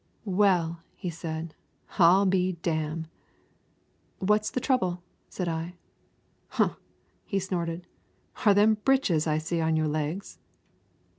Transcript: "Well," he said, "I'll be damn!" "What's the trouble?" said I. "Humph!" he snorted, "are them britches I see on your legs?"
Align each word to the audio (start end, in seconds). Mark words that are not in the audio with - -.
"Well," 0.25 0.81
he 0.95 1.11
said, 1.11 1.53
"I'll 1.99 2.25
be 2.25 2.53
damn!" 2.63 3.05
"What's 4.17 4.49
the 4.49 4.59
trouble?" 4.59 5.03
said 5.29 5.47
I. 5.47 5.75
"Humph!" 6.47 6.77
he 7.23 7.37
snorted, 7.37 7.85
"are 8.43 8.55
them 8.55 8.79
britches 8.83 9.27
I 9.27 9.37
see 9.37 9.61
on 9.61 9.75
your 9.75 9.87
legs?" 9.87 10.39